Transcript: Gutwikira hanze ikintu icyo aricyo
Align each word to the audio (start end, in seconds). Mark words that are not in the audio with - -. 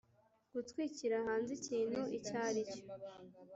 Gutwikira 0.53 1.15
hanze 1.27 1.51
ikintu 1.59 2.01
icyo 2.17 2.35
aricyo 2.47 2.83